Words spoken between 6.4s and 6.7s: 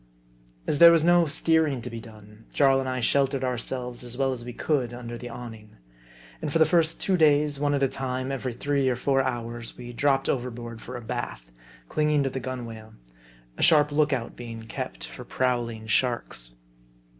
And for the